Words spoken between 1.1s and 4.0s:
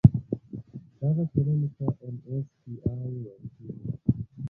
ټولنې ته ان ایس پي اي ویل کیږي.